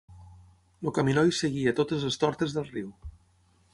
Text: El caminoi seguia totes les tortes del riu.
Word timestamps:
El 0.87 0.93
caminoi 0.99 1.29
seguia 1.41 1.75
totes 1.83 2.07
les 2.09 2.19
tortes 2.25 2.57
del 2.57 2.67
riu. 2.73 2.91